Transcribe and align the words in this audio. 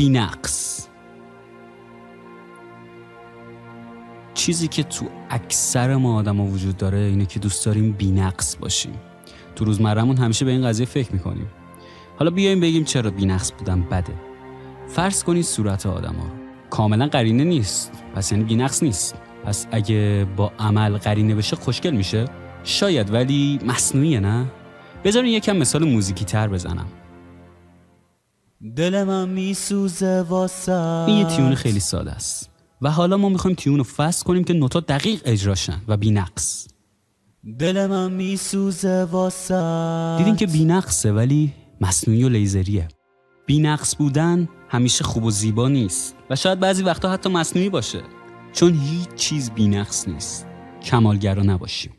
بینقص. 0.00 0.88
چیزی 4.34 4.68
که 4.68 4.82
تو 4.82 5.06
اکثر 5.30 5.96
ما 5.96 6.16
آدما 6.16 6.44
وجود 6.44 6.76
داره 6.76 6.98
اینه 6.98 7.26
که 7.26 7.38
دوست 7.38 7.66
داریم 7.66 7.92
بینقص 7.92 8.56
باشیم. 8.56 8.94
تو 9.56 9.64
روزمرهمون 9.64 10.16
همیشه 10.16 10.44
به 10.44 10.50
این 10.50 10.66
قضیه 10.66 10.86
فکر 10.86 11.12
می‌کنیم. 11.12 11.46
حالا 12.18 12.30
بیایم 12.30 12.60
بگیم 12.60 12.84
چرا 12.84 13.10
بینقص 13.10 13.52
بودن 13.58 13.82
بده. 13.82 14.12
فرض 14.88 15.24
کنید 15.24 15.44
صورت 15.44 15.86
آدما 15.86 16.30
کاملا 16.70 17.06
قرینه 17.06 17.44
نیست. 17.44 17.92
پس 18.14 18.32
یعنی 18.32 18.44
بینقص 18.44 18.82
نیست. 18.82 19.14
پس 19.44 19.66
اگه 19.70 20.26
با 20.36 20.52
عمل 20.58 20.98
قرینه 20.98 21.34
بشه 21.34 21.56
خوشگل 21.56 21.90
میشه. 21.90 22.24
شاید 22.64 23.14
ولی 23.14 23.58
مصنوعیه 23.66 24.20
نه؟ 24.20 24.46
بذارین 25.04 25.32
یکم 25.32 25.56
مثال 25.56 25.84
موزیکی 25.84 26.24
تر 26.24 26.48
بزنم. 26.48 26.86
دل 28.76 29.04
من 29.04 29.28
میسوزه 29.28 30.22
واسه 30.28 30.72
این 30.72 31.16
یه 31.16 31.24
تیون 31.24 31.54
خیلی 31.54 31.80
ساده 31.80 32.10
است. 32.10 32.50
و 32.82 32.90
حالا 32.90 33.16
ما 33.16 33.28
می‌خوایم 33.28 33.56
تیون 33.56 33.78
رو 33.78 33.84
فصل 33.84 34.24
کنیم 34.24 34.44
که 34.44 34.52
نوتا 34.52 34.80
دقیق 34.80 35.22
اجراشن 35.24 35.82
و 35.88 35.96
بینقص. 35.96 36.68
دل 37.58 37.86
من 37.86 38.12
میسوزه 38.12 39.04
واسه 39.04 40.14
دیدین 40.18 40.36
که 40.36 40.46
بینقصه 40.46 41.12
ولی 41.12 41.52
مصنوعی 41.80 42.24
و 42.24 42.28
لیزریه. 42.28 42.88
بینقص 43.46 43.96
بودن 43.96 44.48
همیشه 44.68 45.04
خوب 45.04 45.24
و 45.24 45.30
زیبا 45.30 45.68
نیست. 45.68 46.14
و 46.30 46.36
شاید 46.36 46.60
بعضی 46.60 46.82
وقتا 46.82 47.12
حتی 47.12 47.28
مصنوعی 47.28 47.68
باشه. 47.68 48.00
چون 48.52 48.74
هیچ 48.74 49.14
چیز 49.14 49.50
بینقص 49.50 50.08
نیست. 50.08 50.46
کمالگرا 50.82 51.42
نباشیم. 51.42 51.92